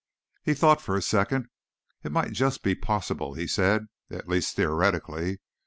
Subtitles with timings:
[0.41, 1.45] He thought for a second.
[2.03, 3.85] "It might just be possible," he said.
[4.09, 5.41] "At least theoretically.